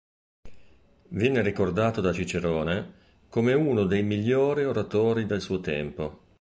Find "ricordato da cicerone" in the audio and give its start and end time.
1.43-2.93